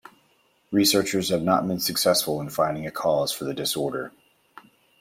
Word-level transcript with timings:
Researchers 0.71 1.29
have 1.29 1.43
not 1.43 1.67
been 1.67 1.79
successful 1.79 2.41
in 2.41 2.49
finding 2.49 2.87
a 2.87 2.91
cause 2.91 3.31
for 3.31 3.43
the 3.43 3.53
disorder. 3.53 4.11